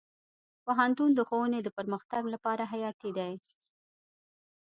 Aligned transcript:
پوهنتون 0.65 1.09
د 1.15 1.19
ښوونې 1.27 1.59
د 1.63 1.69
پرمختګ 1.77 2.23
لپاره 2.33 2.63
حیاتي 2.71 3.09
دی. 3.17 3.33